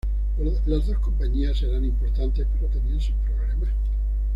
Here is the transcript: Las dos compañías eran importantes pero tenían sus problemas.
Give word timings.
Las 0.65 0.87
dos 0.87 0.97
compañías 0.97 1.61
eran 1.61 1.85
importantes 1.85 2.47
pero 2.55 2.65
tenían 2.69 2.99
sus 2.99 3.13
problemas. 3.17 3.69